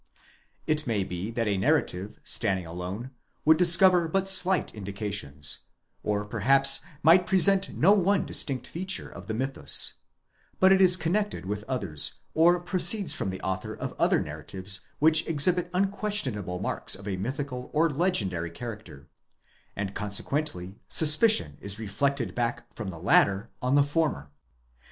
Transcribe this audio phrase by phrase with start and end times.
[0.65, 3.11] It may be that a narrative, standing alone,
[3.45, 5.59] would discover but slight indi cations,
[6.01, 9.97] or perhaps, might present no one distinct feature of the mythus;
[10.59, 15.27] but it is connected with others, or proceeds from the author of other narratives which
[15.27, 19.07] exhibit unquestionable marks of a mythical or legendary character;
[19.75, 24.31] and consequently suspicion is reflected back from the latter, on the former.